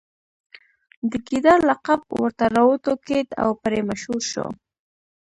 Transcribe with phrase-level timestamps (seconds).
[1.09, 4.47] د ګیدړ لقب ورته راوټوکېد او پرې مشهور شو.